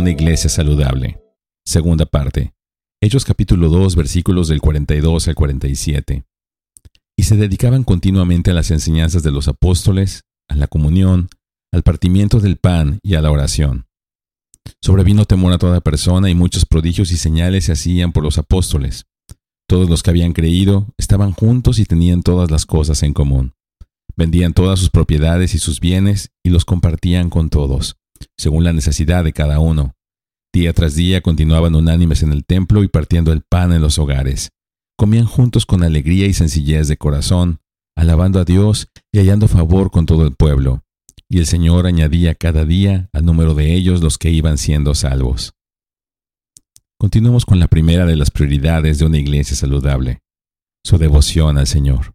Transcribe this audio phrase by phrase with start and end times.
[0.00, 1.20] una iglesia saludable.
[1.64, 2.54] Segunda parte.
[3.02, 6.24] Hechos capítulo 2 versículos del 42 al 47.
[7.18, 11.28] Y se dedicaban continuamente a las enseñanzas de los apóstoles, a la comunión,
[11.70, 13.86] al partimiento del pan y a la oración.
[14.80, 19.04] Sobrevino temor a toda persona y muchos prodigios y señales se hacían por los apóstoles.
[19.68, 23.52] Todos los que habían creído estaban juntos y tenían todas las cosas en común.
[24.16, 27.96] Vendían todas sus propiedades y sus bienes y los compartían con todos,
[28.38, 29.94] según la necesidad de cada uno.
[30.52, 34.50] Día tras día continuaban unánimes en el templo y partiendo el pan en los hogares.
[34.98, 37.60] Comían juntos con alegría y sencillez de corazón,
[37.96, 40.82] alabando a Dios y hallando favor con todo el pueblo.
[41.28, 45.54] Y el Señor añadía cada día al número de ellos los que iban siendo salvos.
[46.98, 50.20] Continuemos con la primera de las prioridades de una iglesia saludable,
[50.84, 52.14] su devoción al Señor.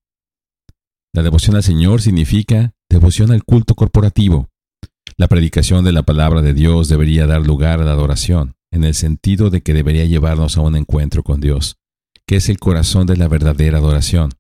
[1.14, 4.50] La devoción al Señor significa devoción al culto corporativo.
[5.18, 8.94] La predicación de la palabra de Dios debería dar lugar a la adoración, en el
[8.94, 11.78] sentido de que debería llevarnos a un encuentro con Dios,
[12.28, 14.32] que es el corazón de la verdadera adoración.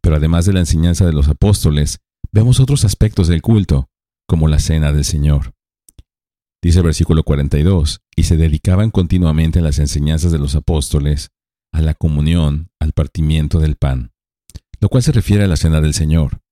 [0.00, 1.98] Pero además de la enseñanza de los apóstoles,
[2.30, 3.90] vemos otros aspectos del culto,
[4.28, 5.54] como la cena del Señor.
[6.62, 11.30] Dice el versículo 42, y se dedicaban continuamente a las enseñanzas de los apóstoles,
[11.72, 14.12] a la comunión, al partimiento del pan,
[14.80, 16.42] lo cual se refiere a la cena del Señor.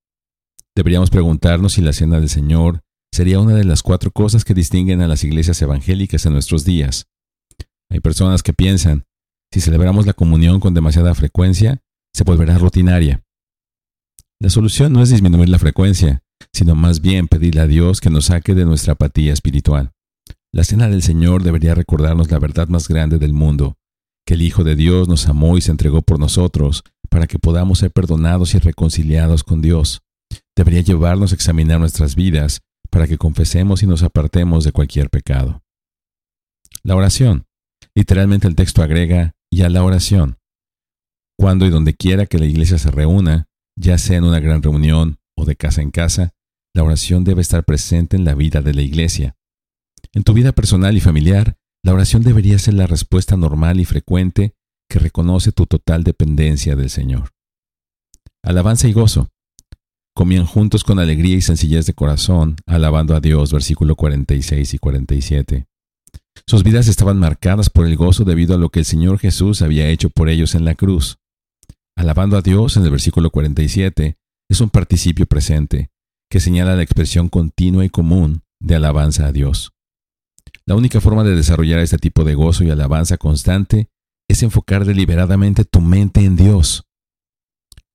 [0.75, 2.84] Deberíamos preguntarnos si la cena del Señor
[3.15, 7.07] sería una de las cuatro cosas que distinguen a las iglesias evangélicas en nuestros días.
[7.89, 9.05] Hay personas que piensan,
[9.53, 11.81] si celebramos la comunión con demasiada frecuencia,
[12.13, 13.23] se volverá rutinaria.
[14.41, 18.25] La solución no es disminuir la frecuencia, sino más bien pedirle a Dios que nos
[18.27, 19.93] saque de nuestra apatía espiritual.
[20.53, 23.77] La cena del Señor debería recordarnos la verdad más grande del mundo,
[24.27, 27.79] que el Hijo de Dios nos amó y se entregó por nosotros para que podamos
[27.79, 30.03] ser perdonados y reconciliados con Dios.
[30.57, 32.61] Debería llevarnos a examinar nuestras vidas
[32.95, 35.65] para que confesemos y nos apartemos de cualquier pecado.
[36.85, 37.45] La oración.
[37.93, 40.39] Literalmente el texto agrega, y a la oración.
[41.37, 45.19] Cuando y donde quiera que la iglesia se reúna, ya sea en una gran reunión
[45.37, 46.35] o de casa en casa,
[46.73, 49.35] la oración debe estar presente en la vida de la iglesia.
[50.13, 54.55] En tu vida personal y familiar, la oración debería ser la respuesta normal y frecuente
[54.89, 57.31] que reconoce tu total dependencia del Señor.
[58.45, 59.31] Alabanza y gozo.
[60.17, 65.67] Comían juntos con alegría y sencillez de corazón, alabando a Dios, versículo 46 y 47.
[66.47, 69.89] Sus vidas estaban marcadas por el gozo debido a lo que el Señor Jesús había
[69.89, 71.19] hecho por ellos en la cruz.
[71.97, 74.17] Alabando a Dios en el versículo 47
[74.49, 75.91] es un participio presente
[76.31, 79.73] que señala la expresión continua y común de alabanza a Dios.
[80.65, 83.89] La única forma de desarrollar este tipo de gozo y alabanza constante
[84.29, 86.87] es enfocar deliberadamente tu mente en Dios.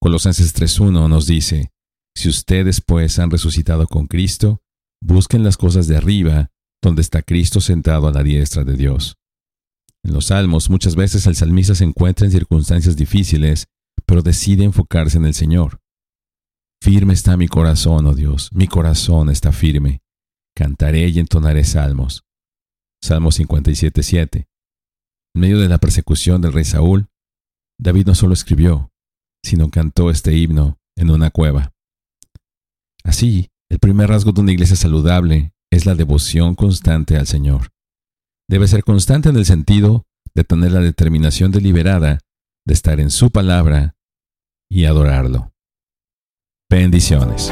[0.01, 1.71] Colosenses 3.1 nos dice,
[2.15, 4.61] si ustedes pues han resucitado con Cristo,
[5.01, 9.17] busquen las cosas de arriba, donde está Cristo sentado a la diestra de Dios.
[10.03, 13.67] En los salmos muchas veces el salmista se encuentra en circunstancias difíciles,
[14.05, 15.81] pero decide enfocarse en el Señor.
[16.81, 20.01] Firme está mi corazón, oh Dios, mi corazón está firme.
[20.55, 22.23] Cantaré y entonaré salmos.
[23.03, 24.47] Salmo 57.7.
[25.35, 27.07] En medio de la persecución del rey Saúl,
[27.79, 28.91] David no solo escribió,
[29.43, 31.73] sino cantó este himno en una cueva.
[33.03, 37.69] Así, el primer rasgo de una iglesia saludable es la devoción constante al Señor.
[38.49, 42.19] Debe ser constante en el sentido de tener la determinación deliberada
[42.65, 43.95] de estar en su palabra
[44.69, 45.53] y adorarlo.
[46.69, 47.51] Bendiciones.